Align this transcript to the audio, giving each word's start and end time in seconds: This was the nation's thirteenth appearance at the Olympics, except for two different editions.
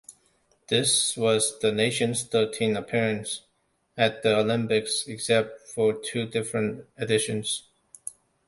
This 0.69 1.15
was 1.15 1.59
the 1.59 1.71
nation's 1.71 2.23
thirteenth 2.23 2.75
appearance 2.75 3.41
at 3.95 4.23
the 4.23 4.35
Olympics, 4.39 5.05
except 5.07 5.59
for 5.67 5.93
two 5.93 6.25
different 6.25 6.87
editions. 6.99 7.67